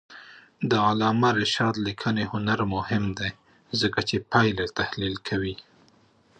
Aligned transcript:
د 0.69 0.71
علامه 0.87 1.29
رشاد 1.41 1.75
لیکنی 1.87 2.25
هنر 2.33 2.59
مهم 2.75 3.03
دی 3.19 3.31
ځکه 3.81 3.99
چې 4.09 4.25
پایلې 4.31 4.65
تحلیل 4.77 5.15
کوي. 5.27 5.55